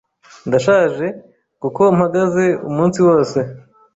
[0.47, 1.07] Ndashaje,
[1.61, 3.39] kuko mpagaze umunsi wose.